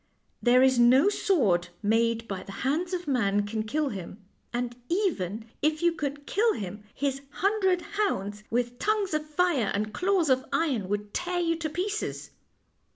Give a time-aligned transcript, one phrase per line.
[0.41, 4.17] "There is no sword made by the hands of man can kill him,
[4.51, 9.93] and even if you could kill him, his hundred hounds, with tongues of fire and
[9.93, 12.31] claws of iron, would tear you to pieces."